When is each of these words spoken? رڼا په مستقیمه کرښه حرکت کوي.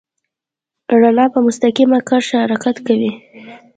رڼا 1.01 1.25
په 1.33 1.39
مستقیمه 1.47 1.99
کرښه 2.09 2.37
حرکت 2.43 2.77
کوي. 2.87 3.11